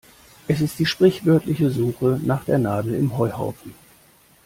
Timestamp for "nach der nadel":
2.25-2.95